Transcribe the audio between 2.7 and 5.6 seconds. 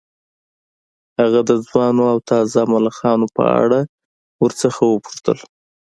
ملخانو په اړه ورڅخه وپوښتل